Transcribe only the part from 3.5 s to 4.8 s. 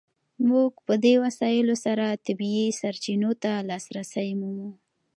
لاسرسی مومو.